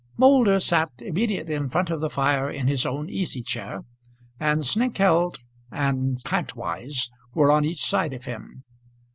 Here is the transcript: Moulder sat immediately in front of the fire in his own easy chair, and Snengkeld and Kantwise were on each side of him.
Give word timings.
Moulder 0.17 0.59
sat 0.59 0.89
immediately 0.97 1.53
in 1.53 1.69
front 1.69 1.91
of 1.91 2.01
the 2.01 2.09
fire 2.09 2.49
in 2.49 2.67
his 2.67 2.87
own 2.87 3.07
easy 3.07 3.43
chair, 3.43 3.85
and 4.39 4.61
Snengkeld 4.65 5.37
and 5.71 6.17
Kantwise 6.23 7.11
were 7.35 7.51
on 7.51 7.65
each 7.65 7.83
side 7.85 8.13
of 8.13 8.25
him. 8.25 8.63